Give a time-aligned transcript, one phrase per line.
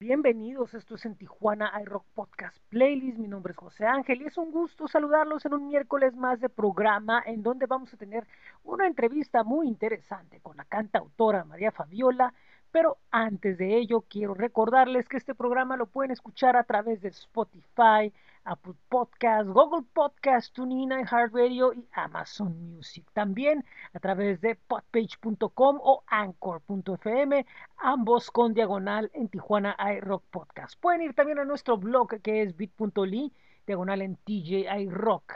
[0.00, 3.18] Bienvenidos, esto es en Tijuana iRock Podcast Playlist.
[3.18, 6.48] Mi nombre es José Ángel y es un gusto saludarlos en un miércoles más de
[6.48, 8.24] programa en donde vamos a tener
[8.62, 12.32] una entrevista muy interesante con la cantautora María Fabiola.
[12.70, 17.08] Pero antes de ello, quiero recordarles que este programa lo pueden escuchar a través de
[17.08, 18.12] Spotify,
[18.44, 23.06] Apple Podcasts, Google Podcasts, TuneIn, Radio y Amazon Music.
[23.12, 27.46] También a través de podpage.com o anchor.fm,
[27.78, 30.78] ambos con diagonal en Tijuana iRock Podcast.
[30.80, 33.32] Pueden ir también a nuestro blog que es bit.ly,
[33.66, 35.34] diagonal en TJ Rock.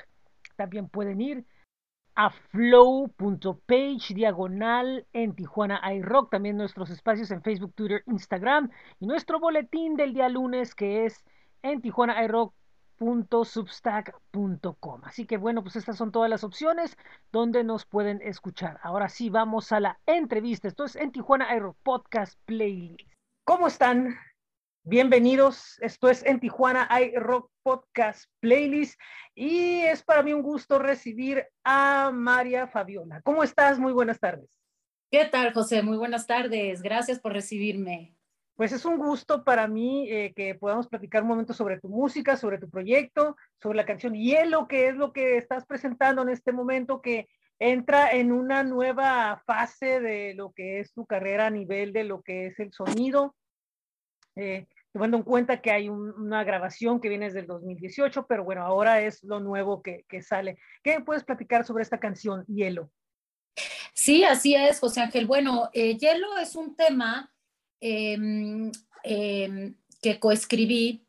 [0.56, 1.44] También pueden ir
[2.14, 8.70] a flow.page diagonal en Tijuana iRock, también nuestros espacios en Facebook, Twitter, Instagram
[9.00, 11.24] y nuestro boletín del día lunes que es
[11.62, 12.54] en Tijuana iRock
[13.44, 16.96] substack.com Así que bueno, pues estas son todas las opciones
[17.32, 18.78] donde nos pueden escuchar.
[18.82, 20.68] Ahora sí, vamos a la entrevista.
[20.68, 23.10] Esto es en Tijuana Aero Podcast Playlist.
[23.44, 24.16] ¿Cómo están?
[24.84, 25.78] Bienvenidos.
[25.80, 29.00] Esto es en Tijuana iRock Podcast Playlist
[29.34, 33.20] y es para mí un gusto recibir a María Fabiola.
[33.22, 33.78] ¿Cómo estás?
[33.78, 34.50] Muy buenas tardes.
[35.10, 35.82] ¿Qué tal, José?
[35.82, 36.82] Muy buenas tardes.
[36.82, 38.16] Gracias por recibirme
[38.54, 42.36] pues es un gusto para mí eh, que podamos platicar un momento sobre tu música,
[42.36, 46.52] sobre tu proyecto, sobre la canción Hielo, que es lo que estás presentando en este
[46.52, 47.28] momento, que
[47.58, 52.22] entra en una nueva fase de lo que es tu carrera a nivel de lo
[52.22, 53.34] que es el sonido.
[54.36, 58.62] Eh, tomando en cuenta que hay una grabación que viene desde el 2018, pero bueno,
[58.62, 60.58] ahora es lo nuevo que, sale.
[60.82, 62.90] ¿Qué puedes platicar sobre esta canción, Hielo?
[63.94, 65.26] Sí, así es, José Ángel.
[65.26, 67.32] Bueno, eh, Hielo es un tema
[67.84, 68.70] Em,
[69.02, 71.04] em, que coescribí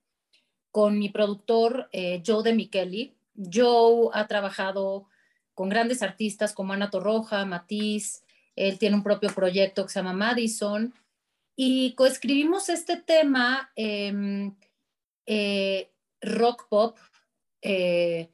[0.72, 3.16] con mi productor eh, Joe de Micheli.
[3.36, 5.08] Joe ha trabajado
[5.54, 8.24] con grandes artistas como Ana Torroja, Matiz,
[8.56, 10.96] él tiene un propio proyecto que se llama Madison
[11.56, 14.56] y coescribimos este tema em,
[15.26, 16.98] eh, rock pop
[17.62, 18.30] eh,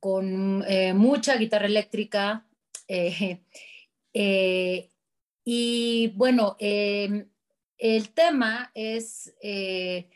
[0.00, 0.64] con
[0.96, 2.46] mucha guitarra eléctrica
[5.44, 6.56] y bueno,
[7.78, 10.08] el tema es, eh,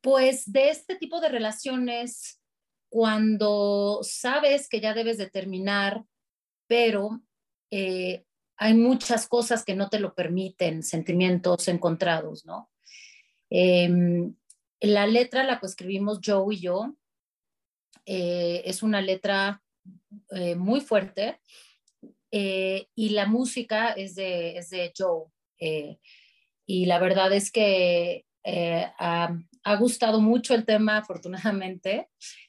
[0.00, 2.40] pues, de este tipo de relaciones
[2.88, 6.04] cuando sabes que ya debes de terminar,
[6.68, 7.22] pero
[7.70, 8.24] eh,
[8.56, 12.70] hay muchas cosas que no te lo permiten, sentimientos encontrados, ¿no?
[13.50, 14.34] Em,
[14.80, 16.96] la letra la escribimos Joe y yo.
[18.04, 19.62] Eh, es una letra
[20.56, 21.40] muy fuerte
[22.30, 25.26] y la música es de, es de Joe.
[25.58, 25.98] Eh,
[26.66, 29.36] y la verdad es que eh, ha,
[29.78, 32.08] gustado mucho el tema, afortunadamente.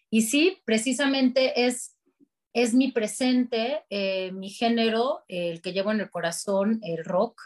[0.10, 1.97] Y sí, precisamente es,
[2.62, 7.42] es mi presente, eh, mi género, el que llevo en el corazón, el rock.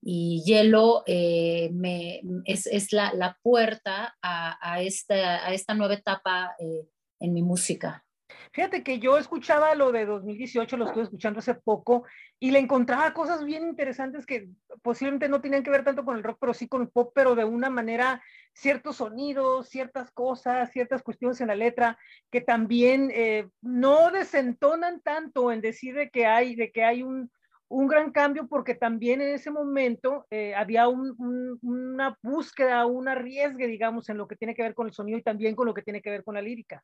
[0.00, 6.54] Y Hielo me, es, es la, la, puerta a, a, esta, a esta nueva etapa
[6.58, 8.06] en mi música.
[8.52, 12.04] Fíjate que yo escuchaba lo de 2018, lo estuve escuchando hace poco,
[12.38, 14.48] y le encontraba cosas bien interesantes que
[14.82, 17.34] posiblemente no tenían que ver tanto con el rock, pero sí con el pop, pero
[17.34, 18.22] de una manera,
[18.56, 21.98] ciertos sonidos, ciertas cosas, ciertas cuestiones en la letra,
[22.30, 27.30] que también eh, no desentonan tanto en decir de que hay, de que hay un,
[27.68, 34.08] un gran cambio, porque también en ese momento eh, había una búsqueda, un arriesgue, digamos,
[34.08, 36.00] en lo que tiene que ver con el sonido y también con lo que tiene
[36.00, 36.82] que ver con la lírica.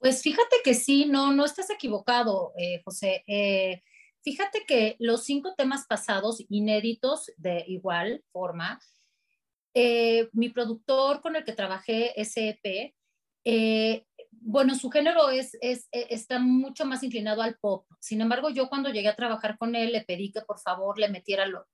[0.00, 3.24] Pues fíjate que sí, no, no estás equivocado, eh, José.
[4.22, 8.80] Fíjate que los cinco temas pasados, inéditos de igual forma,
[9.80, 12.94] eh, mi productor con el que trabajé, SEP,
[14.30, 17.86] bueno, su género es, es, está mucho más inclinado al pop.
[18.00, 21.08] Sin embargo, yo cuando llegué a trabajar con él, le pedí que por favor le
[21.08, 21.64] metiera los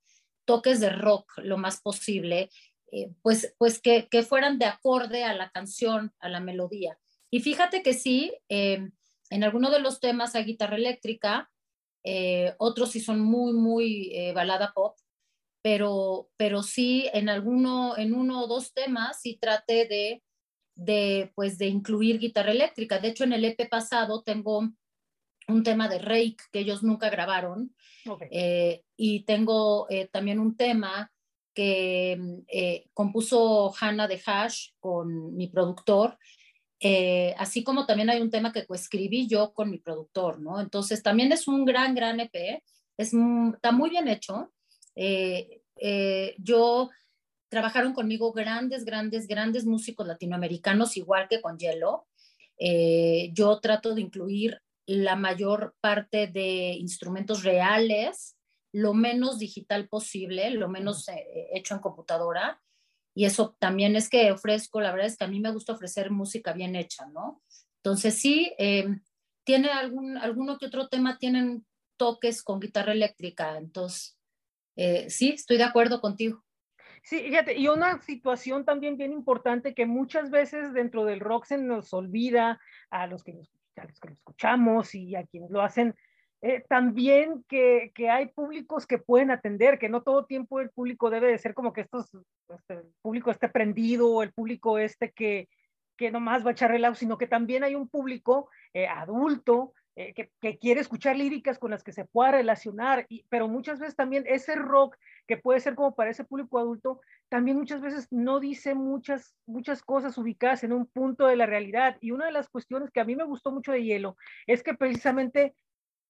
[0.45, 2.51] toques de rock lo más posible,
[3.23, 6.99] pues, pues que, que fueran de acorde a la canción, a la melodía.
[7.35, 8.91] Y fíjate que sí, eh,
[9.29, 11.51] en alguno de los temas hay guitarra eléctrica,
[12.05, 14.97] eh, otros sí son muy, muy eh, balada pop,
[15.65, 20.23] pero, pero sí en alguno, en uno o dos temas sí trate de,
[20.75, 22.99] de, pues, de incluir guitarra eléctrica.
[22.99, 24.69] De hecho, en el EP pasado tengo
[25.49, 27.75] un tema de Rake que ellos nunca grabaron
[28.94, 31.11] y tengo también un tema
[31.55, 32.44] que
[32.93, 36.19] compuso Hannah de Hash con mi productor
[36.87, 40.61] eh, así como también hay un tema que coescribí yo con mi productor, ¿no?
[40.61, 42.62] Entonces también es un gran, gran EP,
[42.99, 43.15] es,
[43.55, 44.53] está muy bien hecho.
[44.94, 46.91] Eh, eh, yo
[47.49, 52.07] trabajaron conmigo grandes, grandes, grandes músicos latinoamericanos, igual que con Yellow.
[53.33, 58.35] yo trato de incluir la mayor parte de instrumentos reales
[58.75, 62.61] lo menos digital posible, lo menos eh, hecho en computadora.
[63.15, 66.11] Y eso también es que ofrezco, la verdad es que a mí me gusta ofrecer
[66.11, 67.41] música bien hecha, ¿no?
[67.77, 69.01] Entonces sí, em,
[69.45, 71.65] tiene algún, alguno que otro tema, tienen
[71.97, 74.19] toques con guitarra eléctrica, entonces
[74.76, 76.43] eh, sí, estoy de acuerdo contigo.
[77.03, 81.59] Sí, fíjate, y una situación también bien importante que muchas veces dentro del rock se
[81.59, 82.59] nos olvida
[82.91, 83.32] a los que,
[83.76, 85.94] a lo escuchamos y a quienes lo hacen,
[86.41, 91.11] eh, también que, que, hay públicos que pueden atender, que no todo tiempo el público
[91.11, 92.11] debe de ser como que estos,
[92.49, 95.49] este, el público esté prendido, o el público este que,
[95.97, 100.12] que nomás va a echar relajo, sino que también hay un público eh, adulto eh,
[100.12, 104.25] que, quiere escuchar líricas con las que se pueda relacionar, y, pero muchas veces también
[104.26, 104.96] ese rock
[105.26, 109.82] que puede ser como para ese público adulto, también muchas veces no dice muchas, muchas
[109.82, 111.96] cosas ubicadas en un punto de la realidad.
[112.00, 114.75] Y una de las cuestiones que a mí me gustó mucho de Hielo es que
[114.75, 115.55] precisamente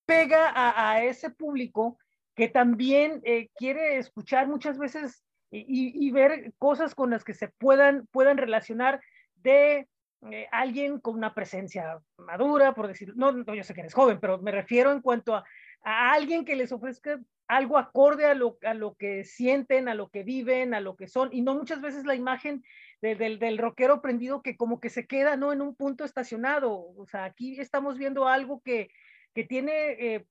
[0.06, 1.98] pega a, a ese público
[2.34, 7.48] que también eh, quiere escuchar muchas veces y, y, ver cosas con las que se
[7.48, 9.00] puedan, puedan relacionar
[9.36, 9.88] de
[10.30, 14.18] eh, alguien con una presencia madura, por decir, no, no, yo sé que eres joven,
[14.20, 15.44] pero me refiero en cuanto a,
[15.84, 20.22] alguien que les ofrezca algo acorde a lo, a lo que sienten, a lo que
[20.22, 22.64] viven, a lo que son, y no muchas veces la imagen
[23.02, 25.52] de, del, del rockero prendido que como que se queda, ¿no?
[25.52, 28.88] En un punto estacionado, o sea, aquí estamos viendo algo que,
[29.34, 30.26] que tiene eh,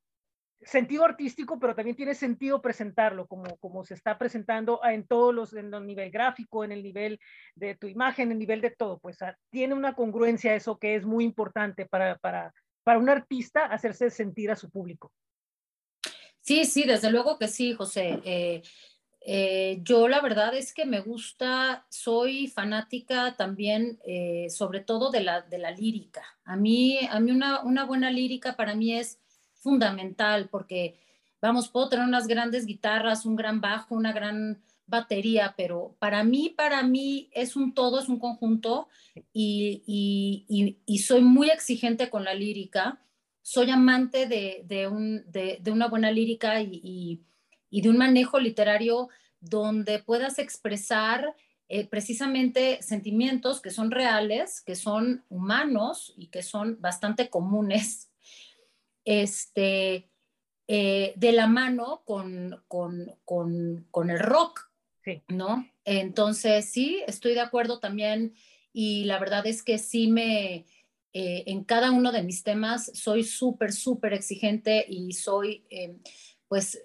[0.65, 5.53] sentido artístico, pero también tiene sentido presentarlo, como, como se está presentando en todos los,
[5.53, 7.19] en el nivel gráfico, en el nivel
[7.55, 9.17] de tu imagen, en el nivel de todo, pues
[9.49, 14.51] tiene una congruencia eso que es muy importante para, para, para un artista hacerse sentir
[14.51, 15.11] a su público.
[16.41, 18.19] Sí, sí, desde luego que sí, José.
[18.25, 18.61] Eh,
[19.25, 25.21] eh, yo la verdad es que me gusta, soy fanática también, eh, sobre todo de
[25.21, 26.23] la, de la lírica.
[26.43, 29.22] A mí, a mí una, una buena lírica para mí es
[29.63, 30.99] fundamental porque,
[31.41, 36.49] vamos, puedo tener unas grandes guitarras, un gran bajo, una gran batería, pero para mí,
[36.49, 38.89] para mí es un todo, es un conjunto
[39.33, 42.99] y, soy muy exigente con la lírica.
[43.41, 47.21] Soy amante de, de, un, de una buena lírica y,
[47.71, 49.09] de un manejo literario
[49.39, 51.35] donde puedas expresar
[51.67, 58.12] eh, precisamente sentimientos que son reales, que son humanos y que son bastante comunes
[59.05, 60.09] este,
[60.67, 64.71] eh, de la mano con, con, con, con el rock,
[65.03, 65.21] sí.
[65.27, 65.67] ¿no?
[65.85, 68.33] Entonces, sí, estoy de acuerdo también
[68.71, 70.65] y la verdad es que sí me,
[71.13, 75.97] eh, en cada uno de mis temas soy súper, súper exigente y soy, eh,
[76.47, 76.81] pues,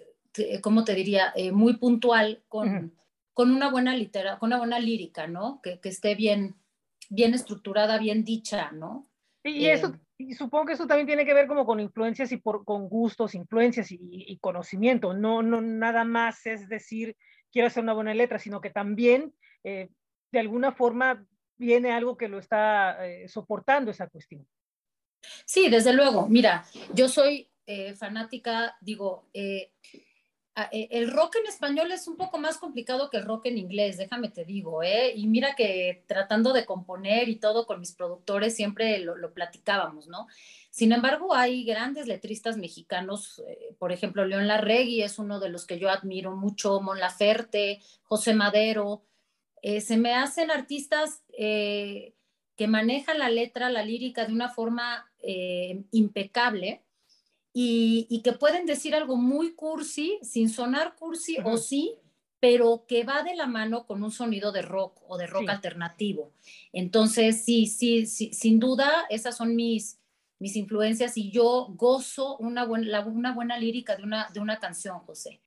[0.61, 1.33] ¿cómo te diría?
[1.53, 2.91] Muy puntual con, uh -huh.
[3.33, 5.61] con una buena litera, con una buena lírica, ¿no?
[5.61, 6.55] Que, que, esté bien,
[7.09, 9.09] bien estructurada, bien dicha, ¿no?
[9.43, 12.65] Y eso, y supongo que eso también tiene que ver como con influencias y por,
[12.65, 15.13] con gustos, influencias y, conocimiento.
[15.13, 17.15] No, no nada más es decir,
[17.51, 19.33] quiero hacer una buena letra, sino que también
[19.63, 19.89] eh,
[20.31, 21.25] de alguna forma
[21.57, 24.45] viene algo que lo está eh, soportando esa cuestión.
[25.45, 26.27] Sí, desde luego.
[26.27, 29.29] Mira, yo soy eh, fanática, digo,
[30.71, 34.29] el rock en español es un poco más complicado que el rock en inglés, déjame
[34.29, 35.13] te digo, ¿eh?
[35.15, 40.07] Y mira que tratando de componer y todo con mis productores siempre lo, lo platicábamos,
[40.07, 40.27] ¿no?
[40.69, 45.65] Sin embargo, hay grandes letristas mexicanos, eh, por ejemplo, León Larregui es uno de los
[45.65, 49.03] que yo admiro mucho, Mon Laferte, José Madero,
[49.61, 52.13] eh, se me hacen artistas eh,
[52.55, 56.83] que manejan la letra, la lírica de una forma eh, impecable
[57.53, 61.53] y, y, que pueden decir algo muy cursi, sin sonar cursi uh -huh.
[61.53, 61.95] o sí,
[62.39, 65.49] pero que va de la mano con un sonido de rock o de rock sí.
[65.49, 66.31] alternativo.
[66.71, 69.99] Entonces, sí, sí, sí, sin duda, esas son mis,
[70.39, 74.59] mis influencias y yo gozo una, buen, la, una buena lírica de una, de una
[74.59, 75.41] canción, José.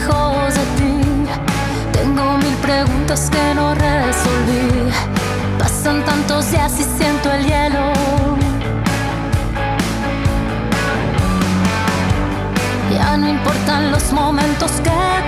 [0.00, 0.92] Lejos de ti.
[1.92, 4.90] Tengo mil preguntas que no resolví.
[5.58, 7.92] Pasan tantos días y siento el hielo.
[12.94, 15.19] Ya no importan los momentos que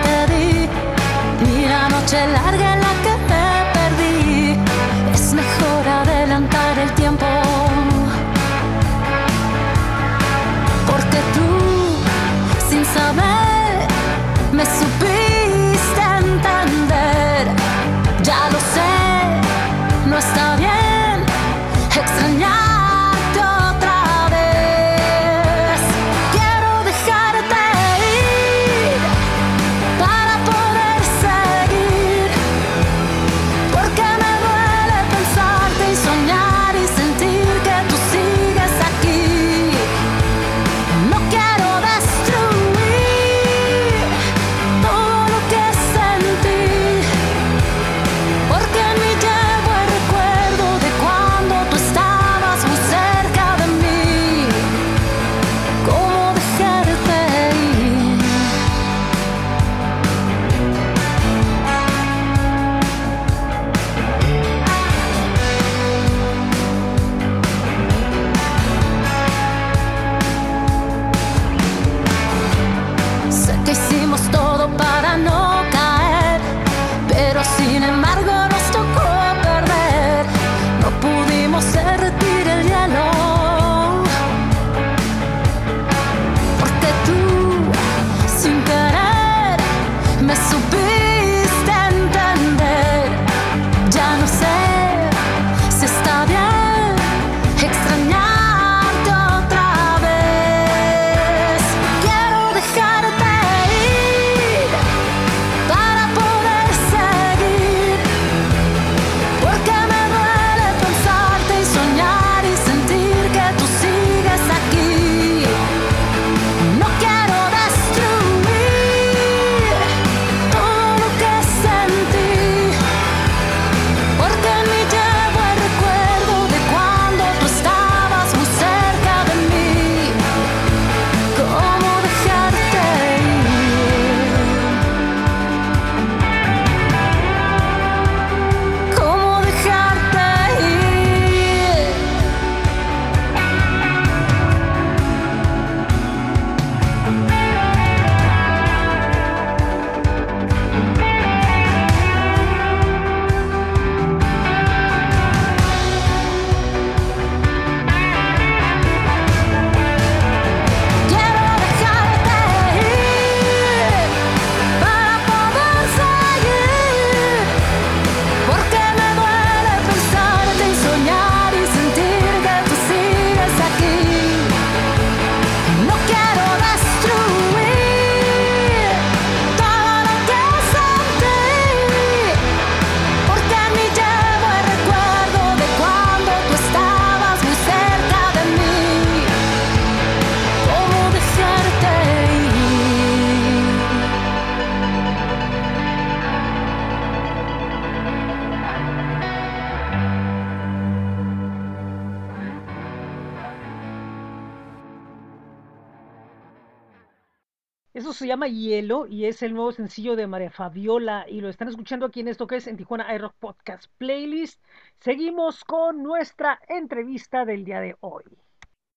[208.23, 212.29] Hielo y es el nuevo sencillo de María Fabiola y lo están escuchando aquí en
[212.29, 214.63] esto que es en Tijuana iRock Podcast Playlist.
[215.01, 218.25] Seguimos con nuestra entrevista del día de hoy.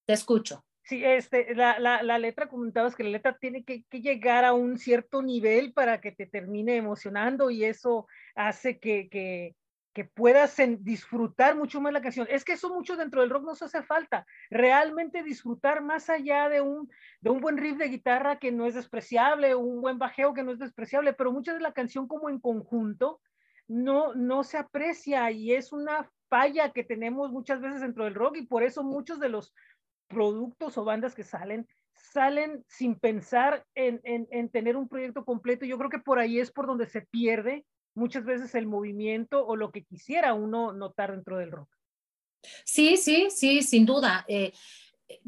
[0.05, 0.63] Te escucho.
[0.83, 4.53] Sí, este, la, la, la letra, comentabas que la letra tiene que, que, llegar a
[4.53, 8.05] un cierto nivel para que te termine emocionando y eso
[8.35, 9.55] hace que, que,
[9.95, 12.27] que puedas disfrutar mucho más la canción.
[12.29, 16.59] Es que eso mucho dentro del rock nos hace falta, realmente disfrutar más allá de
[16.59, 20.43] un, de un buen riff de guitarra que no es despreciable, un buen bajeo que
[20.43, 23.21] no es despreciable, pero mucha de la canción como en conjunto
[23.69, 28.35] no, no se aprecia y es una falla que tenemos muchas veces dentro del rock
[28.35, 29.55] y por eso muchos de los
[30.09, 35.65] productos o bandas que salen salen sin pensar en, en, en tener un proyecto completo.
[35.65, 39.55] Yo creo que por ahí es por donde se pierde muchas veces el movimiento o
[39.55, 41.69] lo que quisiera uno notar dentro del rock.
[42.63, 44.25] Sí, sí, sí, sin duda.
[44.27, 44.53] Eh,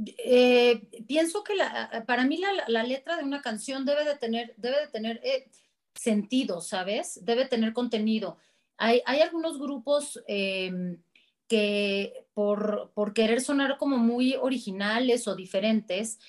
[0.08, 4.54] eh, pienso que la, para mí la, la, letra de una canción debe de tener,
[4.58, 5.50] debe de tener eh,
[5.96, 7.24] sentido, ¿sabes?
[7.24, 8.38] Debe tener contenido.
[8.78, 11.02] Hay, hay algunos grupos em,
[11.48, 16.20] que por, por querer sonar como muy originales o diferentes,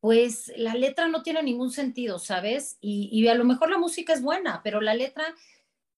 [0.00, 2.78] pues la letra no tiene ningún sentido, ¿sabes?
[2.80, 5.34] Y, y, a lo mejor la música es buena, pero la letra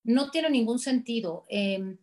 [0.05, 1.45] no tiene ningún sentido.
[1.49, 1.99] Em,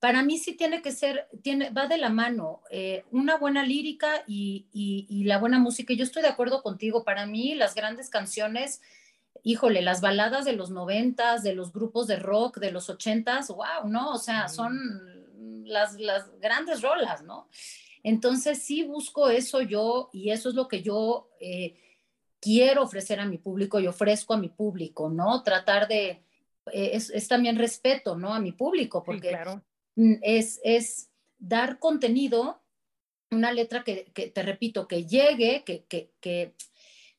[0.00, 4.22] para mí sí tiene que ser, tiene, va de la mano eh, una buena lírica
[4.26, 5.92] y, la buena música.
[5.94, 8.80] Yo estoy de acuerdo contigo, para mí las grandes canciones,
[9.42, 13.88] híjole, las baladas de los noventas, de los grupos de rock de los ochentas, wow,
[13.88, 14.12] ¿no?
[14.12, 14.78] O sea, son
[15.66, 17.48] las, las grandes rolas, ¿no?
[18.02, 21.74] Entonces sí busco eso yo y eso es lo que yo eh,
[22.40, 25.42] quiero ofrecer a mi público y ofrezco a mi público, ¿no?
[25.42, 26.22] Tratar de
[26.72, 28.34] eh, es, también respeto, ¿no?
[28.34, 29.36] A mi público, porque
[29.96, 32.62] mm, es, es dar contenido,
[33.30, 36.54] una letra que, te repito, que llegue, que, que,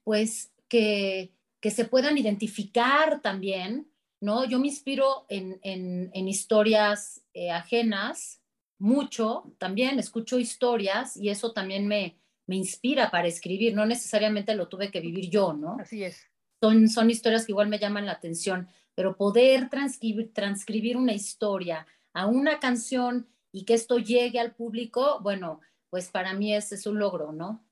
[0.04, 3.92] pues, que, que se puedan identificar también,
[4.22, 4.46] ¿no?
[4.46, 8.42] Yo me inspiro en, en, historias eh, ajenas
[8.78, 14.68] mucho, también escucho historias y eso también me, me inspira para escribir, no necesariamente lo
[14.68, 15.78] tuve que vivir yo, ¿no?
[15.80, 16.26] Así es.
[16.62, 18.68] Son, son historias que igual me llaman la atención
[19.00, 25.22] pero poder transcribir, transcribir una historia a una canción y que esto llegue al público,
[25.22, 27.66] bueno, pues para mí ese es un logro, ¿no?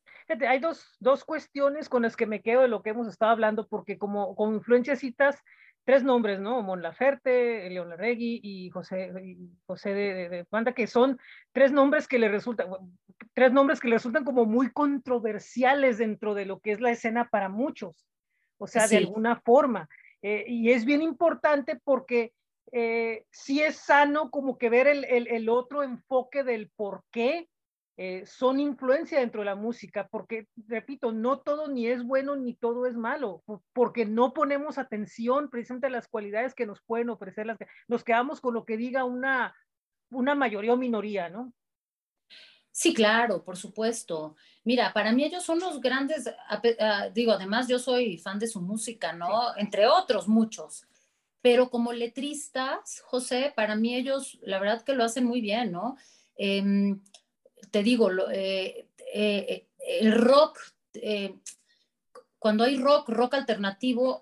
[0.47, 3.67] Hay dos, dos cuestiones con las que me quedo de lo que hemos estado hablando,
[3.67, 5.43] porque como, como influencia citas
[5.83, 6.61] tres nombres, ¿no?
[6.61, 9.11] Mon Laferte, León Larregui y José,
[9.65, 11.19] José de, de, Banda, que son
[11.51, 12.69] tres nombres que le resultan,
[13.33, 17.27] tres nombres que le resultan como muy controversiales dentro de lo que es la escena
[17.29, 18.07] para muchos
[18.57, 19.87] o sea, de alguna forma.
[20.21, 22.33] Eh, y es bien importante porque
[22.71, 27.47] eh, sí es sano como que ver el, el, otro enfoque del por qué
[27.95, 32.53] eh, son influencia dentro de la música, porque, repito, no todo ni es bueno ni
[32.53, 33.43] todo es malo,
[33.73, 37.57] porque no ponemos atención precisamente a las cualidades que nos pueden ofrecer, las,
[37.87, 39.55] nos quedamos con lo que diga una,
[40.11, 41.53] una mayoría o minoría, ¿no?
[42.77, 44.35] Sí, claro, por supuesto.
[44.63, 46.29] Mira, para mí ellos son los grandes,
[46.79, 49.57] ah, digo, además yo soy fan de su música, ¿no?
[49.57, 50.85] Entre otros muchos.
[51.41, 55.97] Pero como letristas, José, para mí ellos, la verdad que lo hacen muy bien, ¿no?
[56.35, 57.01] Em,
[57.71, 60.59] te digo, eh, eh, el rock,
[60.93, 61.33] eh,
[62.37, 64.21] cuando hay rock, rock alternativo,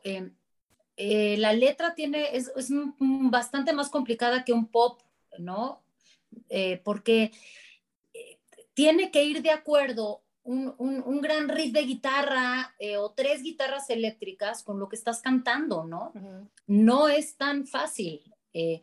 [0.96, 2.70] la letra tiene, es, es,
[3.00, 5.02] bastante más complicada que un pop,
[5.40, 5.82] ¿no?
[6.86, 7.32] porque
[8.76, 13.90] tiene que ir de acuerdo un, un, gran riff de guitarra eh, o tres guitarras
[13.90, 16.14] eléctricas con lo que estás cantando, ¿no?
[16.68, 18.22] No es tan fácil.
[18.54, 18.82] Eh,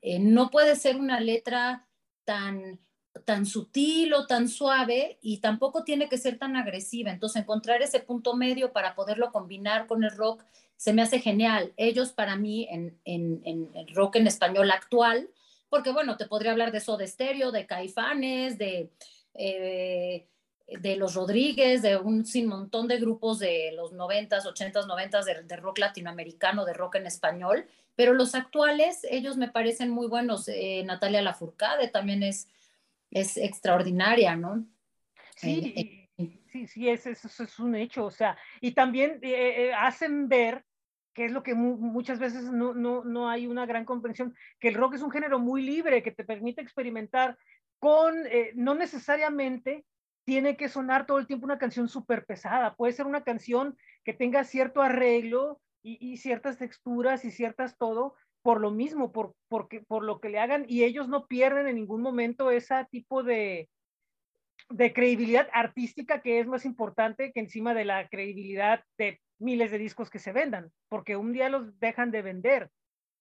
[0.00, 1.86] eh, no puede ser una letra
[2.24, 2.80] tan,
[3.26, 7.10] tan sutil o tan suave y tampoco tiene que ser tan agresiva.
[7.10, 10.42] Entonces, encontrar ese punto medio para poderlo combinar con el rock
[10.78, 11.74] se me hace genial.
[11.76, 15.28] Ellos para mí en, en, en el rock en español actual,
[15.68, 18.90] porque bueno, te podría hablar de Soda Stereo, de Caifanes, de
[19.34, 20.26] eh,
[20.66, 25.56] de los Rodríguez, de un sin montón de grupos de los 90s, 80s, 90s de,
[25.56, 30.48] rock latinoamericano, de rock en español, pero los actuales, ellos me parecen muy buenos.
[30.48, 32.48] Eh, Natalia Lafourcade también es,
[33.10, 34.64] es extraordinaria, ¿no?
[35.36, 39.20] Sí, eh, sí, sí, eso es, un hecho, o sea, y también
[39.76, 40.64] hacen ver
[41.12, 44.74] que es lo que muchas veces no, no, no, hay una gran comprensión, que el
[44.74, 47.36] rock es un género muy libre, que te permite experimentar
[47.82, 49.84] con, eh, no necesariamente
[50.24, 54.12] tiene que sonar todo el tiempo una canción súper pesada, puede ser una canción que
[54.12, 60.04] tenga cierto arreglo y, ciertas texturas y ciertas todo, por lo mismo, por, porque, por
[60.04, 63.68] lo que le hagan, y ellos no pierden en ningún momento ese tipo de,
[64.70, 69.78] de credibilidad artística que es más importante que encima de la credibilidad de miles de
[69.78, 72.70] discos que se vendan, porque un día los dejan de vender,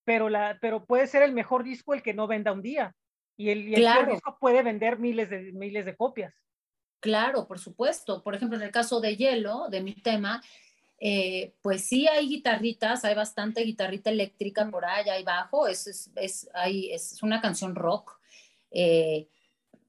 [0.04, 2.94] pero, la, pero puede ser el mejor disco el que no venda un día.
[3.38, 6.34] Y el, disco puede vender miles de, miles de copias.
[7.00, 8.24] Claro, por supuesto.
[8.24, 10.42] Por ejemplo, en el caso de Hielo, de mi tema,
[11.00, 16.12] eh, pues sí hay guitarritas, hay bastante guitarrita eléctrica por ahí, hay bajo, es, es,
[16.16, 18.20] es, es una canción rock.
[18.70, 19.28] Eh,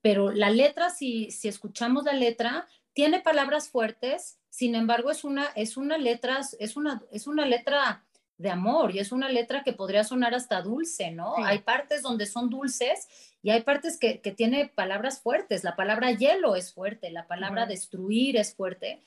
[0.01, 5.47] pero la letra, si, si escuchamos la letra, tiene palabras fuertes, sin embargo, es una,
[5.55, 8.05] es una letra, es una, es una letra
[8.39, 11.37] de amor y es una letra que podría sonar hasta dulce, ¿no?
[11.45, 13.09] Hay partes donde son dulces
[13.43, 15.65] y hay partes que, que, tiene palabras fuertes.
[15.65, 19.03] La palabra hielo es fuerte, la palabra destruir es fuerte.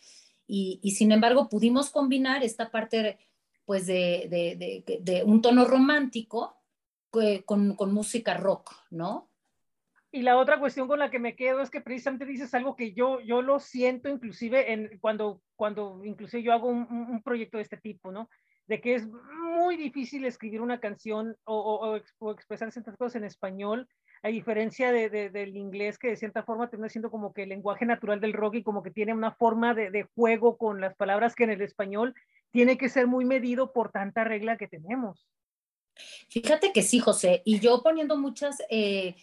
[0.45, 3.17] Y, y, sin embargo pudimos combinar esta parte
[3.65, 6.56] pues de, de, de, un tono romántico
[7.10, 9.32] con, con, música rock, ¿no?
[10.12, 12.93] Y la otra cuestión con la que me quedo es que precisamente dices algo que
[12.93, 17.63] yo, yo lo siento inclusive en, cuando, cuando inclusive yo hago un, un proyecto de
[17.63, 18.30] este tipo, ¿no?
[18.67, 22.00] de que es muy difícil escribir una canción o,
[22.32, 23.88] expresar ciertas cosas en español,
[24.26, 27.86] a diferencia de, del inglés que de cierta forma termina siendo como que el lenguaje
[27.86, 31.44] natural del rock y como que tiene una forma de, juego con las palabras que
[31.44, 32.16] en el español
[32.50, 35.28] tiene que ser muy medido por tanta regla que tenemos.
[36.28, 38.64] Fíjate que sí, José, y yo poniendo muchas...
[38.72, 39.16] Eh,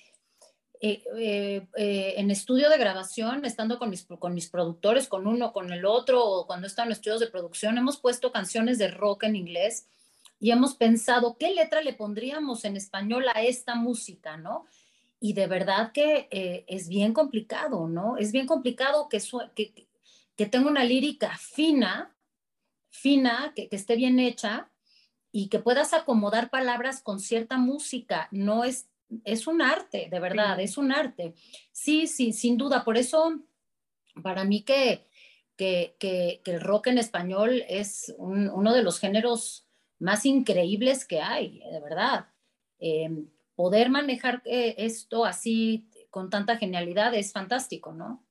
[0.84, 5.52] eh, eh, eh, en estudio de grabación, estando con mis, con mis productores, con uno,
[5.52, 9.24] con el otro, o cuando están en estudios de producción, hemos puesto canciones de rock
[9.24, 9.86] en inglés
[10.42, 14.66] y hemos pensado qué letra le pondríamos en español a esta música, ¿no?
[15.22, 16.28] Y de verdad que
[16.66, 18.16] es bien complicado, ¿no?
[18.16, 19.20] Es bien complicado que,
[19.54, 19.86] que,
[20.36, 22.16] que tenga una lírica fina,
[22.90, 24.68] fina, que, que esté bien hecha
[25.30, 28.28] y que puedas acomodar palabras con cierta música.
[28.32, 28.88] No es
[29.24, 31.34] es un arte, de verdad, es un arte.
[31.72, 32.84] Sí, sí, sin duda.
[32.84, 33.40] Por eso,
[34.22, 35.06] para mí que,
[35.56, 39.66] que, que, el rock en español es uno de los géneros
[39.98, 42.26] más increíbles que hay, de verdad.
[42.78, 48.24] Em, poder manejar eh, esto así con tanta genialidad es fantástico, ¿no?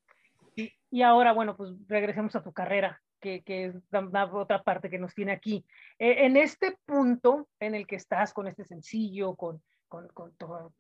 [0.56, 5.00] Y, ahora, bueno, pues regresemos a tu carrera, que, que, es la, otra parte que
[5.00, 5.66] nos tiene aquí.
[5.98, 10.74] E, en este punto en el que estás con este sencillo, con, con, todo,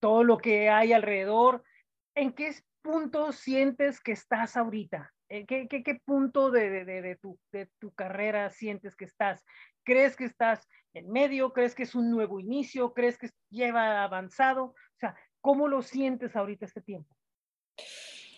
[0.00, 1.64] todo lo que hay alrededor.
[2.14, 5.12] ¿En qué punto sientes que estás ahorita?
[5.28, 9.42] ¿En qué, qué, qué punto de, de, de, tu, de tu carrera sientes que estás?
[9.84, 11.52] ¿Crees que estás en medio?
[11.52, 12.92] ¿Crees que es un nuevo inicio?
[12.94, 14.64] ¿Crees que lleva avanzado?
[14.64, 17.14] O sea, ¿cómo lo sientes ahorita este tiempo?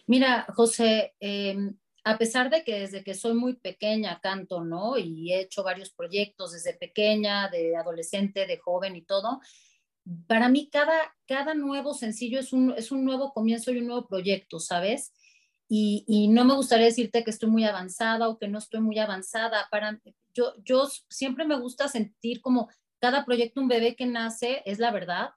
[0.07, 4.97] Mira, José, em, a pesar de que desde que soy muy pequeña canto, ¿no?
[4.97, 9.41] Y he hecho varios proyectos desde pequeña, de adolescente, de joven y todo,
[10.29, 14.07] para mí cada, cada nuevo sencillo es un, es un nuevo comienzo y un nuevo
[14.07, 15.13] proyecto, ¿sabes?
[15.69, 18.99] Y, y, no me gustaría decirte que estoy muy avanzada o que no estoy muy
[18.99, 19.67] avanzada.
[19.71, 20.01] Para,
[20.33, 22.69] yo, yo siempre me gusta sentir como
[23.01, 25.31] cada proyecto, un bebé que nace, es la verdad.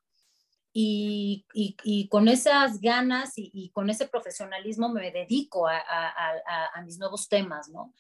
[0.72, 6.82] Y, y, y con esas ganas y, con ese profesionalismo me dedico a, a, a
[6.84, 7.94] mis nuevos temas, ¿no?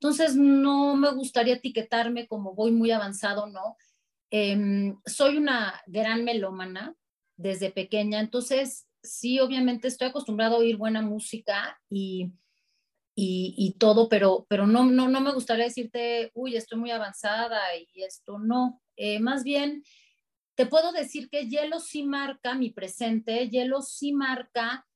[0.00, 3.76] Entonces, no me gustaría etiquetarme como voy muy avanzado, ¿no?
[4.30, 6.94] Eh, soy una gran melómana
[7.36, 12.32] desde pequeña, entonces sí, obviamente estoy acostumbrado a oír buena música y,
[13.14, 18.02] y, todo, pero, pero no, no, no me gustaría decirte, uy, estoy muy avanzada y
[18.02, 18.80] esto no.
[18.96, 19.82] Eh, más bien,
[20.54, 24.86] te puedo decir que Hielo sí marca mi presente, Hielo sí marca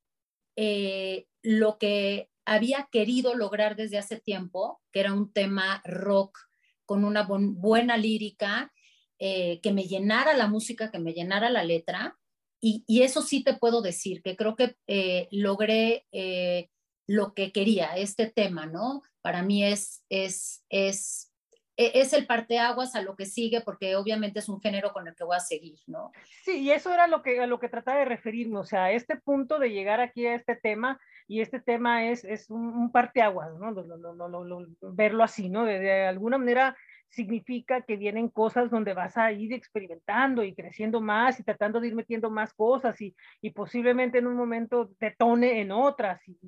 [0.57, 6.39] eh, lo que había querido lograr desde hace tiempo, que era un tema rock
[6.85, 8.73] con una buena lírica
[9.19, 12.19] eh, que me llenara la música, que me llenara la letra.
[12.65, 16.71] Y, eso sí te puedo decir, que creo que eh, logré eh,
[17.09, 19.03] lo que quería, este tema, ¿no?
[19.21, 21.33] Para mí es, es, es,
[21.77, 25.17] e, es el parteaguas a lo que sigue, porque obviamente es un género con el
[25.17, 26.13] que voy a seguir, ¿no?
[26.45, 29.17] Sí, y eso era lo que, a lo que trataba de referirme, o sea, este
[29.17, 33.59] punto de llegar aquí a este tema, y este tema es, es un, un parteaguas,
[33.59, 33.73] ¿no?
[33.73, 35.65] Lo, lo, lo, verlo así, ¿no?
[35.65, 36.77] De alguna manera
[37.13, 41.89] significa que vienen cosas donde vas a ir experimentando y creciendo más y tratando de
[41.89, 46.39] ir metiendo más cosas y, y posiblemente en un momento detone en otras y,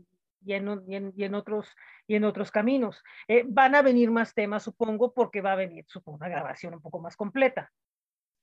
[0.44, 1.68] y, en, y, en, otros,
[2.06, 3.02] y en otros caminos.
[3.28, 6.80] Eh, van a venir más temas, supongo, porque va a venir, supongo, una grabación un
[6.80, 7.70] poco más completa.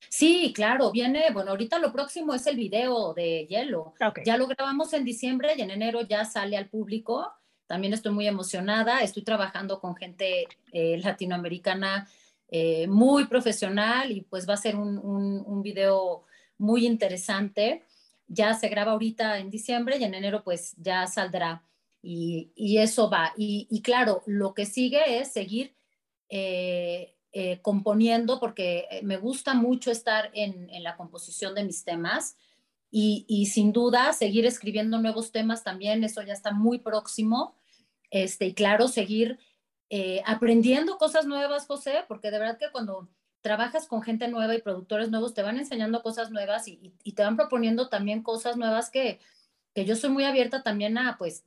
[0.09, 3.93] Sí, claro, viene, bueno, ahorita lo próximo es el video de Hielo.
[3.99, 4.23] Okay.
[4.25, 7.31] Ya lo grabamos en diciembre y en enero ya sale al público.
[7.71, 12.05] También estoy muy emocionada, estoy trabajando con gente eh, latinoamericana
[12.49, 16.25] eh, muy profesional y pues va a ser un, video
[16.57, 17.85] muy interesante.
[18.27, 21.63] Ya se graba ahorita en diciembre y en enero pues ya saldrá
[22.01, 23.31] y, eso va.
[23.37, 25.73] Y, y, claro, lo que sigue es seguir
[26.27, 32.35] eh, eh, componiendo porque me gusta mucho estar en, en la composición de mis temas.
[32.93, 37.55] Y, y, sin duda seguir escribiendo nuevos temas también, eso ya está muy próximo
[38.11, 39.39] este, y claro, seguir
[39.89, 43.09] eh, aprendiendo cosas nuevas, José, porque de verdad que cuando
[43.41, 47.23] trabajas con gente nueva y productores nuevos, te van enseñando cosas nuevas y, y te
[47.23, 49.19] van proponiendo también cosas nuevas que,
[49.73, 51.43] que, yo soy muy abierta también a, pues,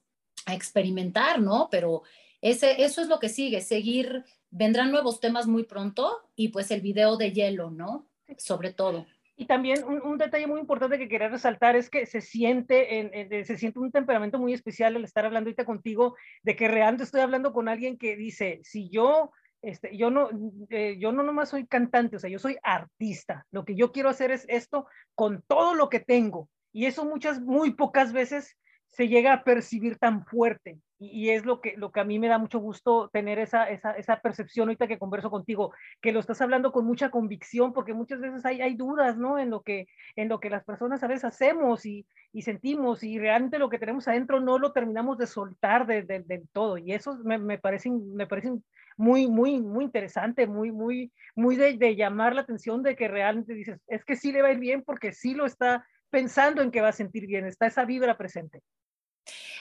[0.47, 1.69] a experimentar, ¿no?
[1.71, 2.03] Pero
[2.41, 6.81] ese, eso es lo que sigue, seguir, vendrán nuevos temas muy pronto y pues el
[6.81, 8.07] video de hielo, ¿no?
[8.39, 9.07] Sobre todo.
[9.37, 13.11] Y también un, un, detalle muy importante que quería resaltar es que se siente, en,
[13.13, 17.03] en, se siente un temperamento muy especial al estar hablando ahorita contigo, de que realmente
[17.03, 20.29] estoy hablando con alguien que dice, si yo, este, yo no,
[20.71, 24.09] eh, yo no nomás soy cantante, o sea, yo soy artista, lo que yo quiero
[24.09, 26.49] hacer es esto con todo lo que tengo.
[26.73, 28.57] Y eso muchas, muy pocas veces
[28.91, 30.79] se llega a percibir tan fuerte.
[30.99, 33.93] Y, es lo que, lo que a mí me da mucho gusto tener esa, esa,
[33.93, 38.21] esa, percepción ahorita que converso contigo, que lo estás hablando con mucha convicción, porque muchas
[38.21, 39.39] veces hay, hay dudas, ¿no?
[39.39, 43.19] En lo, que, en lo que las personas a veces hacemos y, y sentimos, y
[43.19, 46.79] realmente lo que tenemos adentro no lo terminamos de soltar del de, de, todo.
[46.79, 48.63] Y eso me, me parecen, me parecen
[48.97, 53.55] muy, muy, muy interesante, muy, muy, muy de, de llamar la atención de que realmente
[53.55, 56.71] dices, es que sí le va a ir bien porque sí lo está pensando en
[56.71, 58.63] que va a sentir bien, está esa vibra presente.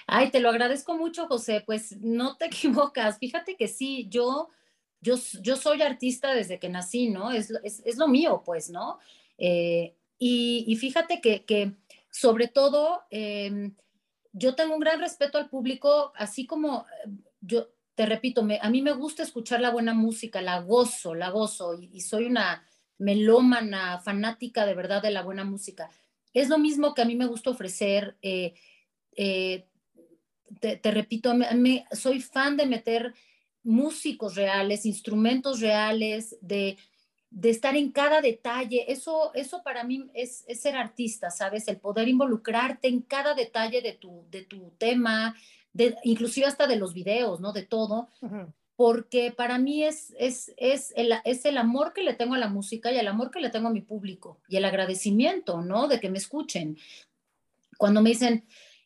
[0.08, 1.64] Ay, te lo agradezco mucho, José.
[1.66, 3.18] Pues no te equivocas.
[3.20, 4.50] Fíjate que sí, yo,
[5.02, 7.32] yo, yo soy artista desde que nací, ¿no?
[7.32, 9.00] Es, es, es lo mío, pues, ¿no?
[9.38, 11.74] Eh, y, y, fíjate que, que
[12.10, 13.72] sobre todo, eh,
[14.32, 16.86] yo tengo un gran respeto al público, así como
[17.42, 21.76] yo te repito, a mí me gusta escuchar la buena música, la gozo, la gozo,
[21.76, 22.66] y, y soy una
[22.98, 25.90] melómana, fanática de verdad de la buena música.
[26.34, 28.18] Es lo mismo que a mí me gusta ofrecer.
[28.22, 28.54] Eh,
[29.16, 29.66] eh,
[30.60, 33.14] te, te, repito, me, me, soy fan de meter
[33.64, 36.78] músicos reales, instrumentos reales, de,
[37.30, 38.92] de estar en cada detalle.
[38.92, 41.68] Eso, eso para mí es, es, ser artista, ¿sabes?
[41.68, 45.36] El poder involucrarte en cada detalle de tu, de tu tema,
[45.74, 47.52] de, inclusive hasta de los videos, ¿no?
[47.52, 48.10] De todo.
[48.22, 48.54] Uh -huh.
[48.76, 52.50] Porque para mí es, es, es, el, es el amor que le tengo a la
[52.50, 55.88] música y el amor que le tengo a mi público y el agradecimiento, ¿no?
[55.88, 56.78] De que me escuchen.
[57.78, 58.46] Cuando me dicen,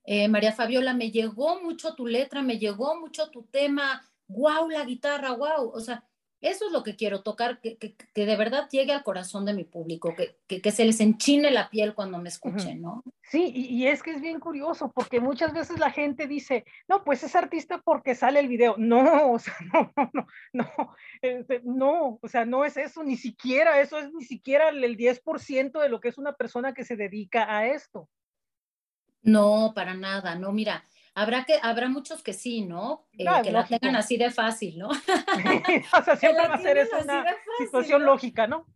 [0.10, 4.86] eh, María Fabiola, me llegó mucho tu letra, me llegó mucho tu tema, wow, la
[4.86, 5.70] guitarra, wow.
[5.74, 6.06] O sea,
[6.40, 9.66] Eso es lo que quiero tocar, que, que, de verdad llegue al corazón de mi
[9.66, 13.04] público, que, que, se les enchine la piel cuando me escuchen, ¿no?
[13.24, 17.04] Sí, y, y, es que es bien curioso, porque muchas veces la gente dice, no,
[17.04, 18.76] pues es artista porque sale el video.
[18.78, 23.82] No, o sea, no, no, no, este, no, o sea, no es eso, ni siquiera,
[23.82, 27.58] eso es ni siquiera el 10% de lo que es una persona que se dedica
[27.58, 28.08] a esto.
[29.28, 30.84] No, para nada, no, mira,
[31.20, 33.08] Habrá, que, habrá muchos que sí, ¿no?
[33.14, 34.90] Eh, que la tengan así de fácil, ¿no?
[36.00, 37.26] o sea, siempre va a ser esa una
[37.58, 38.68] situación lógica, ¿no?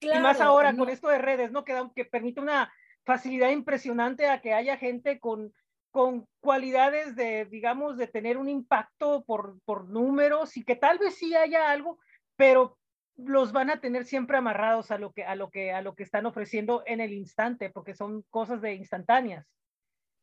[0.00, 1.64] y más ahora con esto de redes, ¿no?
[1.64, 2.70] Que, que permite una
[3.04, 5.54] facilidad impresionante a que haya gente con,
[5.90, 11.16] con cualidades de, digamos, de tener un impacto por, por números y que tal vez
[11.16, 11.98] sí haya algo,
[12.36, 12.76] pero
[13.16, 16.02] los van a tener siempre amarrados a lo que, a lo que, a lo que
[16.02, 19.46] están ofreciendo en el instante, porque son cosas de instantáneas.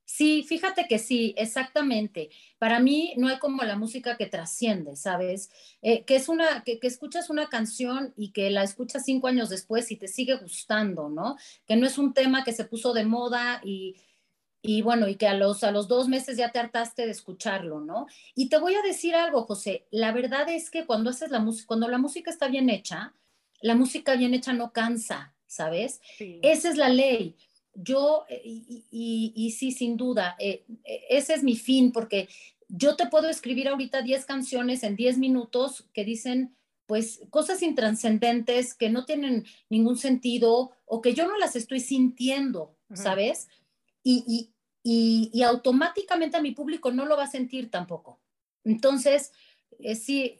[0.05, 2.29] Sí, fíjate que sí, exactamente.
[2.57, 5.49] Para mí no hay como la música que trasciende, ¿sabes?
[5.81, 9.91] Eh, que es una, que, escuchas una canción y que la escuchas cinco años después
[9.91, 11.37] y te sigue gustando, ¿no?
[11.65, 13.95] Que no es un tema que se puso de moda y,
[14.61, 17.79] y bueno, y que a los, a los dos meses ya te hartaste de escucharlo,
[17.79, 18.07] ¿no?
[18.35, 21.67] Y te voy a decir algo, José, la verdad es que cuando haces la música,
[21.67, 23.13] cuando la música está bien hecha,
[23.61, 26.01] la música bien hecha no cansa, ¿sabes?
[26.19, 27.37] Esa es la ley
[27.73, 32.29] yo, eh, y, sí, sin duda, eh, eh, ese es mi fin, porque
[32.67, 36.55] yo te puedo escribir ahorita 10 canciones en 10 minutos que dicen,
[36.85, 42.77] pues, cosas intranscendentes que no tienen ningún sentido o que yo no las estoy sintiendo,
[42.93, 43.47] ¿sabes?
[44.03, 44.51] Y,
[44.83, 48.19] y, automáticamente a mi público no lo va a sentir tampoco.
[48.63, 49.31] Entonces,
[49.99, 50.37] sí,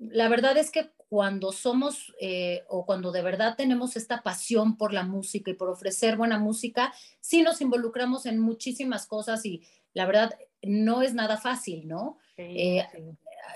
[0.00, 4.92] la verdad es que cuando somos eh, o cuando de verdad tenemos esta pasión por
[4.92, 10.06] la música y por ofrecer buena música, sí nos involucramos en muchísimas cosas y la
[10.06, 12.18] verdad no es nada fácil, ¿no?
[12.36, 12.84] Eh,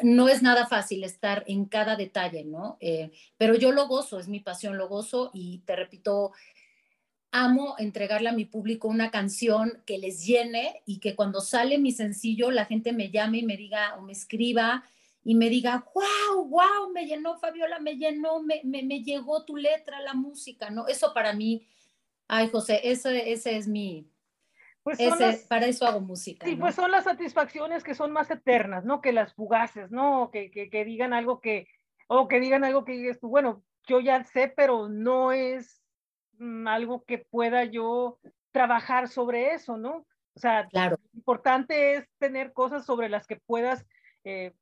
[0.04, 2.76] no es nada fácil estar en cada detalle, ¿no?
[2.78, 6.30] Eh, pero yo lo gozo, es mi pasión, lo gozo y te repito,
[7.32, 11.90] amo entregarle a mi público una canción que les llene y que cuando sale mi
[11.90, 14.84] sencillo la gente me llame y me diga o me escriba
[15.28, 19.58] y me diga, wow, wow, me llenó Fabiola, me llenó, me, me, me, llegó tu
[19.58, 20.86] letra, la música, ¿no?
[20.86, 21.68] Eso para mí,
[22.28, 24.10] ay José, ese, ese es mi,
[24.82, 26.46] pues ese, para eso hago música.
[26.46, 29.02] Sí, pues son las satisfacciones que son más eternas, ¿no?
[29.02, 30.30] Que las fugaces, ¿no?
[30.32, 31.68] Que, que, que digan algo que,
[32.06, 35.82] o que digan algo que digas tú, bueno, yo ya sé, pero no es
[36.38, 38.18] mm, algo que pueda yo
[38.50, 40.06] trabajar sobre eso, ¿no?
[40.34, 40.96] O sea, claro.
[41.12, 43.84] lo importante es tener cosas sobre las que puedas
[44.24, 44.54] eh,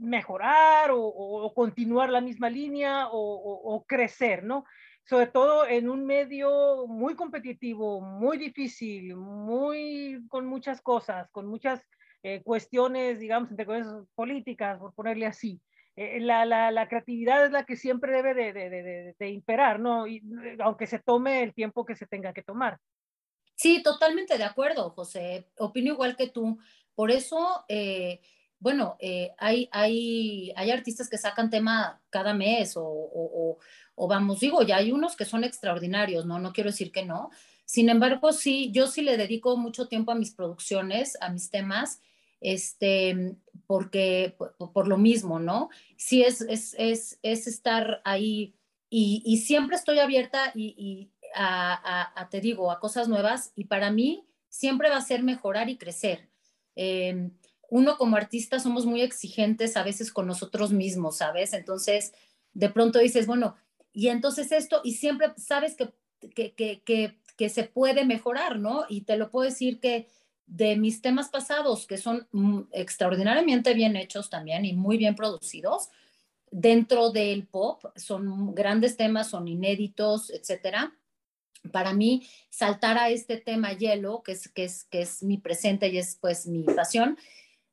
[0.00, 4.64] mejorar o, continuar la misma línea o, crecer, ¿no?
[5.04, 11.86] Sobre todo en un medio muy competitivo, muy difícil, muy con muchas cosas, con muchas
[12.22, 15.60] eh, cuestiones, digamos, entre cosas políticas, por ponerle así.
[15.96, 20.06] Eh, la, la, la, creatividad es la que siempre debe de, de, de, imperar, ¿no?
[20.06, 22.78] Y, eh, aunque se tome el tiempo que se tenga que tomar.
[23.54, 25.50] Sí, totalmente de acuerdo, José.
[25.58, 26.58] Opino igual que tú.
[26.94, 27.64] Por eso,
[28.60, 33.58] bueno, eh, hay, hay, hay artistas que sacan tema cada mes o,
[33.96, 36.38] vamos, digo, ya hay unos que son extraordinarios, ¿no?
[36.38, 37.30] No quiero decir que no.
[37.64, 42.00] Sin embargo, sí, yo sí le dedico mucho tiempo a mis producciones, a mis temas,
[42.40, 44.36] este, porque
[44.72, 45.70] por, lo mismo, ¿no?
[45.96, 48.54] Sí es, es, es, es estar ahí
[48.90, 54.90] y, siempre estoy abierta y, a, te digo, a cosas nuevas y para mí siempre
[54.90, 56.28] va a ser mejorar y crecer.
[56.74, 57.30] Em,
[57.70, 61.54] uno como artista somos muy exigentes a veces con nosotros mismos, ¿sabes?
[61.54, 62.12] Entonces,
[62.52, 63.56] de pronto dices, bueno,
[63.92, 65.92] y entonces esto, y siempre sabes que,
[66.34, 68.84] que, que, que, se puede mejorar, ¿no?
[68.88, 70.08] Y te lo puedo decir que
[70.46, 75.88] de mis temas pasados, que son mm, extraordinariamente bien hechos también y muy bien producidos,
[76.50, 80.92] dentro del pop, son grandes temas, son inéditos, etcétera.
[81.72, 85.88] Para mí, saltar a este tema hielo, que es, que es, que es mi presente
[85.88, 87.16] y es pues mi pasión,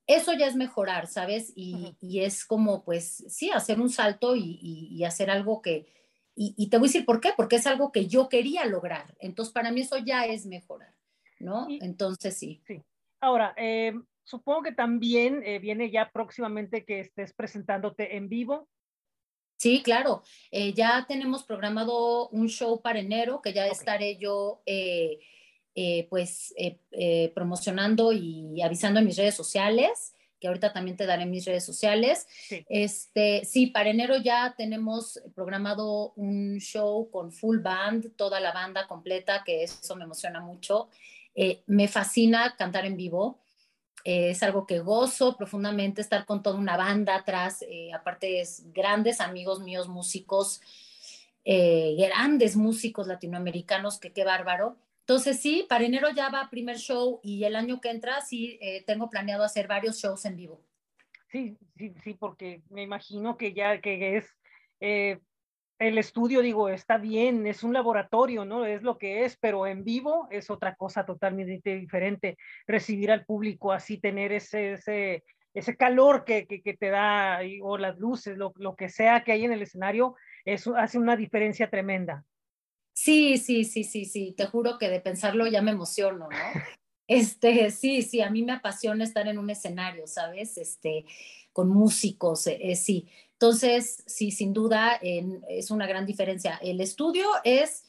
[0.08, 1.52] eso ya es mejorar, ¿sabes?
[1.56, 5.94] Y, es como, pues, sí, hacer un salto y, hacer algo que,
[6.36, 9.16] y, te voy a decir por qué, porque es algo que yo quería lograr.
[9.20, 10.96] Entonces, para mí eso ya es mejorar,
[11.40, 11.68] ¿no?
[11.70, 12.62] Entonces, sí.
[12.66, 12.82] Sí.
[13.20, 13.94] Ahora, eh,
[14.24, 18.70] supongo que también eh, viene ya próximamente que estés presentándote en vivo.
[19.58, 20.22] Sí, claro.
[20.52, 25.20] Eh, ya tenemos programado un show para enero, que ya estaré yo eh,
[26.10, 31.26] pues eh, eh, promocionando y avisando en mis redes sociales, que ahorita también te daré
[31.26, 32.28] mis redes sociales.
[32.30, 32.66] Sí.
[32.70, 38.88] Este, sí, para enero ya tenemos programado un show con full band, toda la banda
[38.88, 40.90] completa, que eso me emociona mucho.
[41.68, 43.40] me fascina cantar en vivo.
[44.08, 48.64] eh, es algo que gozo profundamente estar con toda una banda atrás, eh, aparte es
[48.72, 50.62] grandes amigos míos músicos,
[51.44, 54.78] eh, grandes músicos latinoamericanos, que qué bárbaro.
[55.08, 59.10] Entonces sí, para enero ya va primer show y el año que entra sí tengo
[59.10, 60.62] planeado hacer varios shows en vivo.
[61.30, 64.36] Sí, sí, sí, porque me imagino que ya que es
[65.80, 68.66] el estudio, digo, está bien, es un laboratorio, ¿no?
[68.66, 72.38] Es lo que es, pero en vivo es otra cosa totalmente diferente.
[72.66, 77.98] Recibir al público así, tener ese, ese, ese calor que, que, te da, o las
[78.00, 80.16] luces, lo, lo, que sea que hay en el escenario,
[80.46, 82.24] eso hace una diferencia tremenda.
[82.98, 86.30] Sí, sí, sí, sí, sí, te juro que de pensarlo ya me emociono, ¿no?
[87.10, 90.58] Este, sí, sí, a mí me apasiona estar en un escenario, ¿sabes?
[90.58, 91.06] Este,
[91.54, 93.08] con músicos, eh, eh sí.
[93.34, 96.60] Entonces, sí, sin duda es una gran diferencia.
[96.62, 97.86] El estudio es,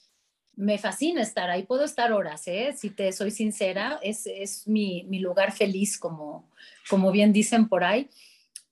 [0.55, 2.75] me fascina estar ahí, puedo estar horas, ¿eh?
[2.77, 6.49] si te soy sincera, es, es mi, mi, lugar feliz, como,
[6.89, 8.09] como bien dicen por ahí,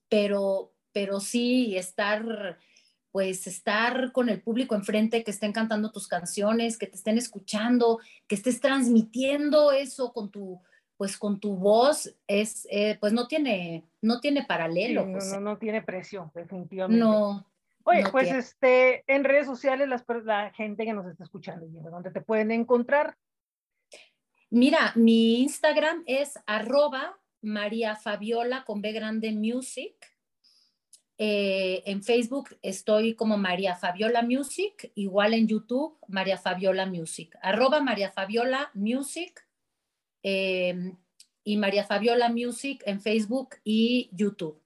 [0.08, 2.58] pero, pero sí, estar,
[3.16, 7.98] pues estar con el público enfrente, que estén cantando tus canciones, que te estén escuchando,
[8.26, 10.60] que estés transmitiendo eso con tu,
[10.98, 15.06] pues con tu voz es, eh, pues no tiene, no tiene paralelo.
[15.06, 17.02] no, no, no, tiene precio, definitivamente.
[17.02, 17.46] No.
[17.84, 22.20] Oye, pues este, en redes sociales, las, la gente que nos está escuchando, ¿dónde te
[22.20, 23.16] pueden encontrar?
[24.50, 29.94] Mira, mi Instagram es arroba María Fabiola con B grande music.
[31.18, 37.80] Eh, en Facebook estoy como María Fabiola Music, igual en YouTube María Fabiola Music, arroba
[37.80, 39.46] María Fabiola Music
[40.28, 40.96] Em,
[41.44, 44.60] y María Fabiola Music en Facebook y YouTube.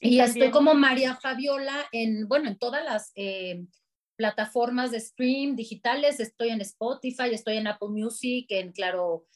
[0.00, 3.68] Y, estoy como María Fabiola en, bueno, en todas las em,
[4.16, 6.18] plataformas de stream digitales.
[6.18, 9.26] Estoy en Spotify, estoy en Apple Music, en Claro,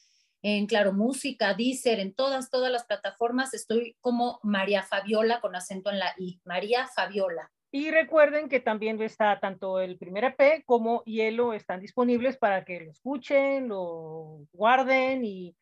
[0.43, 3.53] en Claro Música, Deezer, en todas, todas las plataformas.
[3.53, 6.41] Estoy como María Fabiola con acento en la I.
[6.43, 7.49] María Fabiola.
[7.71, 12.81] Y recuerden que también está tanto el primer EP como Hielo están disponibles para que
[12.81, 15.55] lo escuchen, lo guarden y,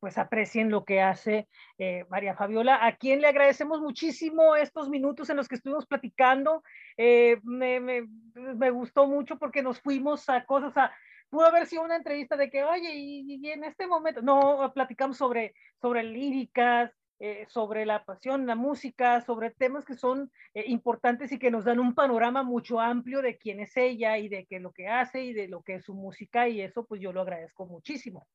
[0.00, 1.46] pues aprecien lo que hace
[1.78, 6.62] eh, María Fabiola, a quien le agradecemos muchísimo estos minutos en los que estuvimos platicando.
[6.96, 10.92] Eh, me, me, gustó mucho porque nos fuimos a cosas, a,
[11.30, 15.16] pudo haber sido una entrevista de que, oye, y, y en este momento, no, platicamos
[15.16, 21.32] sobre, sobre líricas, eh, sobre la pasión, la música, sobre temas que son eh, importantes
[21.32, 24.60] y que nos dan un panorama mucho amplio de quién es ella y de qué
[24.60, 27.22] lo que hace y de lo que es su música y eso pues yo lo
[27.22, 28.26] agradezco muchísimo.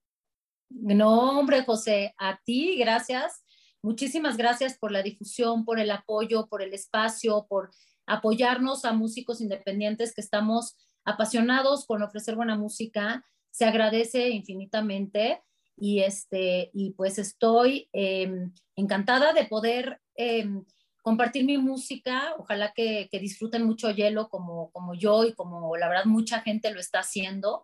[0.70, 3.46] No, hombre, José, a ti, gracias.
[3.84, 7.70] Muchísimas gracias por la difusión, por el apoyo, por el espacio, por
[8.08, 13.26] apoyarnos a músicos independientes que estamos apasionados con ofrecer buena música.
[13.50, 15.42] Se agradece infinitamente
[15.78, 20.64] y, este, y pues estoy em, encantada de poder em,
[21.02, 22.34] compartir mi música.
[22.38, 26.80] Ojalá que, disfruten mucho Hielo como, como yo y como la verdad mucha gente lo
[26.80, 27.64] está haciendo.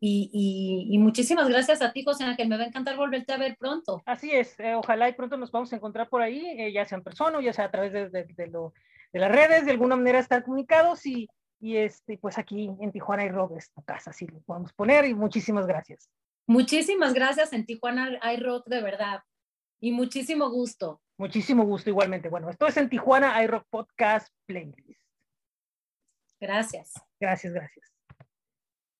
[0.00, 2.48] Y, y, muchísimas gracias a ti, José Ángel.
[2.48, 4.00] Me va a encantar volverte a ver pronto.
[4.06, 4.58] Así es.
[4.60, 7.38] Eh, ojalá y pronto nos vamos a encontrar por ahí, eh, ya sea en persona
[7.38, 8.72] o ya sea a través de, de, de, lo,
[9.12, 11.04] de, las redes, de alguna manera estar comunicados.
[11.04, 11.28] Y,
[11.60, 15.04] y este, pues aquí en Tijuana y Rock es tu casa, así lo podemos poner.
[15.04, 16.10] Y muchísimas gracias.
[16.46, 19.22] Muchísimas gracias en Tijuana iRock, de verdad.
[19.80, 21.02] Y muchísimo gusto.
[21.18, 22.28] Muchísimo gusto igualmente.
[22.28, 25.02] Bueno, esto es en Tijuana iRock Podcast Playlist.
[26.40, 26.94] Gracias.
[27.20, 27.92] Gracias, gracias.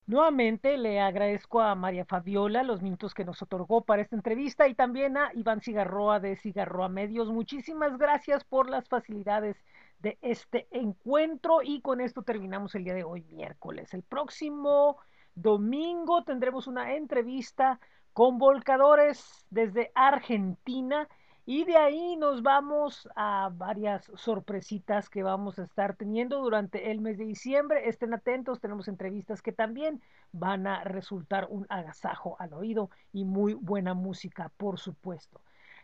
[0.07, 4.74] Nuevamente le agradezco a María Fabiola los minutos que nos otorgó para esta entrevista y
[4.74, 7.28] también a Iván Cigarroa de Cigarroa Medios.
[7.28, 9.57] Muchísimas gracias por las facilidades
[10.01, 13.92] de este encuentro y con esto terminamos el día de hoy, miércoles.
[13.94, 14.99] El próximo
[15.34, 17.80] Domingo tendremos una entrevista
[18.12, 21.09] con volcadores desde Argentina
[21.46, 27.01] y de ahí nos vamos a varias sorpresitas que vamos a estar teniendo durante el
[27.01, 27.88] mes de diciembre.
[27.88, 33.55] Estén atentos, tenemos entrevistas que también van a resultar un agasajo al oído y muy
[33.55, 35.40] buena música, por supuesto.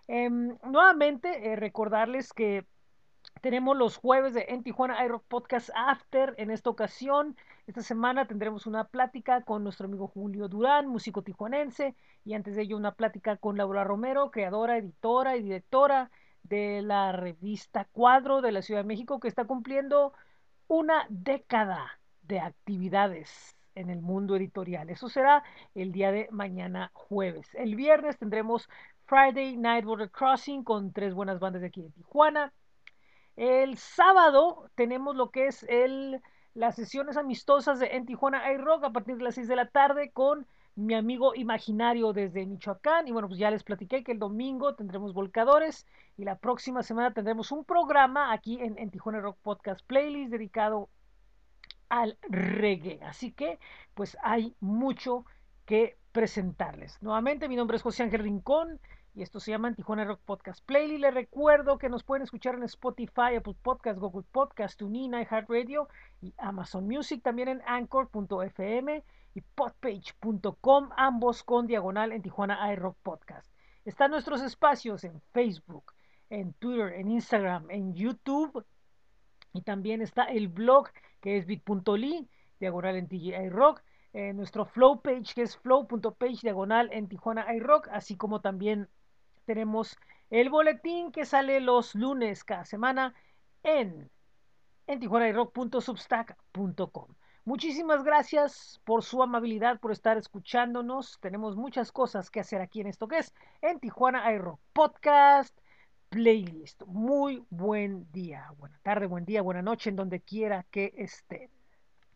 [0.07, 2.67] Em, nuevamente, eh, recordarles que
[3.41, 6.35] tenemos los jueves de En Tijuana iRock Podcast After.
[6.39, 11.95] En esta ocasión, esta semana tendremos una plática con nuestro amigo Julio Durán, músico tijuanense,
[12.25, 16.11] y antes de ello una plática con Laura Romero, creadora, editora y directora
[16.43, 20.13] de la revista Cuadro de la Ciudad de México, que está cumpliendo
[20.67, 24.89] una década de actividades en el mundo editorial.
[24.91, 25.43] Eso será
[25.75, 27.49] el día de mañana jueves.
[27.55, 28.69] El viernes tendremos
[29.07, 32.53] Friday Night Border Crossing con tres buenas bandas de aquí de Tijuana.
[33.37, 36.23] El sábado tenemos lo que es el,
[36.55, 40.13] las sesiones amistosas de, en Tijuana iRock a partir de las 6 de la tarde
[40.13, 43.09] con mi amigo imaginario desde Michoacán.
[43.09, 47.13] Y bueno, pues ya les platiqué que el domingo tendremos volcadores y la próxima semana
[47.13, 50.89] tendremos un programa aquí en, en Tijuana Rock Podcast Playlist dedicado
[51.89, 53.01] al reggae.
[53.03, 53.59] Así que
[53.95, 55.25] pues hay mucho
[55.67, 57.03] que presentarles.
[57.03, 58.81] Nuevamente, mi nombre es José Ángel Rincón
[59.15, 61.01] y esto se llama Tijuana Rock Podcast Playlist.
[61.01, 65.89] Les recuerdo que nos pueden escuchar en Spotify, Apple Podcast, Google Podcast, TuneIn, iHeartRadio
[66.21, 69.05] y Amazon Music, también en Anchor.fm
[69.35, 73.55] y podpage.com, ambos con diagonal en Tijuana iRock Podcast.
[73.85, 75.93] Están nuestros espacios en Facebook,
[76.29, 78.65] en Twitter, en Instagram, en YouTube
[79.53, 80.89] y también está el blog
[81.21, 83.81] que es bit.ly, diagonal en TGI Rock,
[84.13, 88.89] eh, nuestro flow page que es flow.page diagonal en Tijuana iRock, así como también
[89.45, 89.97] tenemos
[90.31, 93.15] el boletín que sale los lunes cada semana
[93.63, 94.11] en,
[94.87, 97.15] en tijuanairock.substack.com.
[97.47, 101.19] Muchísimas gracias por su amabilidad, por estar escuchándonos.
[101.21, 105.55] Tenemos muchas cosas que hacer aquí en esto que es en Tijuana iRock Podcast
[106.09, 106.85] Playlist.
[106.87, 111.54] Muy buen día, buena tarde, buen día, buena noche, en donde quiera que estén.